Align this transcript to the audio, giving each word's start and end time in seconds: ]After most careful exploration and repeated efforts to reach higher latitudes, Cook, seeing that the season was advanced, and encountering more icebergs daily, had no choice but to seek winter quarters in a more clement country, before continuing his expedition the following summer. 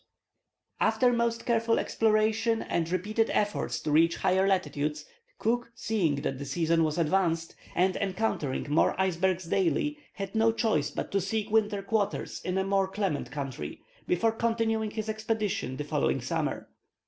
]After 0.91 1.13
most 1.13 1.45
careful 1.45 1.77
exploration 1.77 2.63
and 2.63 2.89
repeated 2.89 3.29
efforts 3.29 3.79
to 3.81 3.91
reach 3.91 4.15
higher 4.17 4.47
latitudes, 4.47 5.05
Cook, 5.37 5.69
seeing 5.75 6.15
that 6.23 6.39
the 6.39 6.45
season 6.45 6.83
was 6.83 6.97
advanced, 6.97 7.53
and 7.75 7.95
encountering 7.97 8.65
more 8.67 8.99
icebergs 8.99 9.45
daily, 9.45 9.99
had 10.13 10.33
no 10.33 10.51
choice 10.53 10.89
but 10.89 11.11
to 11.11 11.21
seek 11.21 11.51
winter 11.51 11.83
quarters 11.83 12.41
in 12.43 12.57
a 12.57 12.63
more 12.63 12.87
clement 12.87 13.29
country, 13.29 13.79
before 14.07 14.31
continuing 14.31 14.89
his 14.89 15.07
expedition 15.07 15.77
the 15.77 15.83
following 15.83 16.19
summer. 16.19 16.67